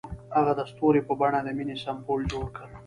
[0.35, 2.67] هغه د ستوري په بڼه د مینې سمبول جوړ کړ.